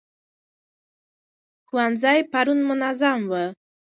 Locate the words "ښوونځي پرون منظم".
1.67-3.19